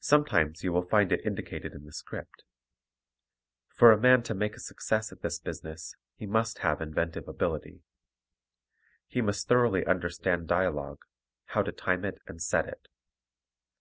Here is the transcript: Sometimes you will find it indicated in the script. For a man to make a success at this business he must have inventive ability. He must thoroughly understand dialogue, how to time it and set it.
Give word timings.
Sometimes 0.00 0.64
you 0.64 0.72
will 0.72 0.88
find 0.88 1.12
it 1.12 1.24
indicated 1.24 1.72
in 1.72 1.84
the 1.84 1.92
script. 1.92 2.42
For 3.68 3.92
a 3.92 3.96
man 4.00 4.24
to 4.24 4.34
make 4.34 4.56
a 4.56 4.58
success 4.58 5.12
at 5.12 5.20
this 5.22 5.38
business 5.38 5.94
he 6.16 6.26
must 6.26 6.58
have 6.66 6.80
inventive 6.80 7.28
ability. 7.28 7.84
He 9.06 9.22
must 9.22 9.46
thoroughly 9.46 9.86
understand 9.86 10.48
dialogue, 10.48 11.04
how 11.44 11.62
to 11.62 11.70
time 11.70 12.04
it 12.04 12.20
and 12.26 12.42
set 12.42 12.66
it. 12.66 12.88